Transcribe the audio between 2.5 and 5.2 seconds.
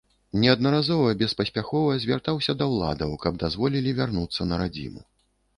да ўладаў каб дазволілі вярнуцца на радзіму.